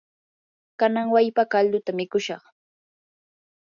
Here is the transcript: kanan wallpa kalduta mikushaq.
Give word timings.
kanan 0.79 1.07
wallpa 1.13 1.43
kalduta 1.53 1.91
mikushaq. 1.97 2.43